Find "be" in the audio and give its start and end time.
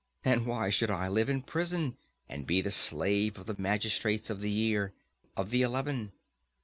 2.47-2.59